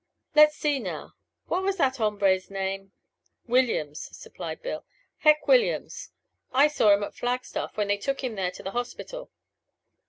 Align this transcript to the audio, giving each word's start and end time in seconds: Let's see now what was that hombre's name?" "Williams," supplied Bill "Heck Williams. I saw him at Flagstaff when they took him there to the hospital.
Let's 0.33 0.55
see 0.57 0.79
now 0.79 1.13
what 1.45 1.61
was 1.61 1.77
that 1.77 1.97
hombre's 1.97 2.49
name?" 2.49 2.91
"Williams," 3.45 4.09
supplied 4.17 4.63
Bill 4.63 4.83
"Heck 5.19 5.47
Williams. 5.47 6.09
I 6.51 6.69
saw 6.69 6.91
him 6.91 7.03
at 7.03 7.13
Flagstaff 7.13 7.77
when 7.77 7.89
they 7.89 7.97
took 7.97 8.23
him 8.23 8.33
there 8.33 8.49
to 8.49 8.63
the 8.63 8.71
hospital. 8.71 9.29